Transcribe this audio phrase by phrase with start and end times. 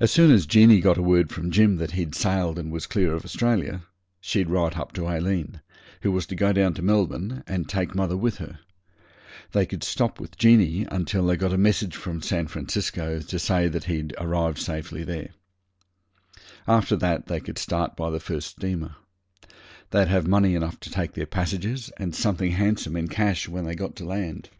[0.00, 3.14] As soon as Jeanie got a word from Jim that he'd sailed and was clear
[3.14, 3.82] of Australia,
[4.20, 5.60] she'd write up to Aileen,
[6.00, 8.58] who was to go down to Melbourne, and take mother with her.
[9.52, 13.70] They could stop with Jeanie until they got a message from San Francisco to say
[13.70, 14.66] he'd safely arrived
[15.06, 15.30] there.
[16.66, 18.96] After that they could start by the first steamer.
[19.90, 23.76] They'd have money enough to take their passages and something handsome in cash when they
[23.76, 24.50] got to land.